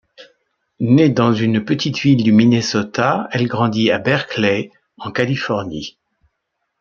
[0.79, 5.99] Née dans une petite ville du Minnesota, elle grandit à Berkeley en Californie.